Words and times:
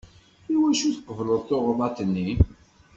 Iwacu 0.53 0.87
tqebleḍ 0.95 1.41
tuɣdaṭ-nni? 1.47 2.29